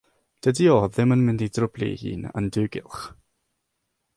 Dydi 0.45 0.69
o 0.75 0.77
ddim 0.85 1.13
yn 1.15 1.21
mynd 1.27 1.43
i 1.47 1.49
drwblu'i 1.57 1.91
hun 2.05 2.25
yn 2.41 2.51
dy 2.57 2.65
gylch. 2.77 3.05